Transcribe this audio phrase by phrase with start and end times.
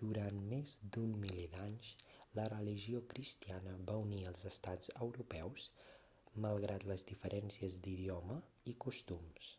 [0.00, 1.88] durant més d'un miler d'anys
[2.40, 5.66] la religió cristiana va unir els estats europeus
[6.46, 8.40] malgrat les diferències d'idioma
[8.74, 9.50] i costums